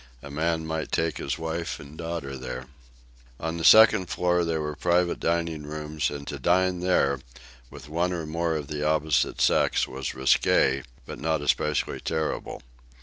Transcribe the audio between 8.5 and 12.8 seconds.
of the opposite sex, was risque but not especially terrible.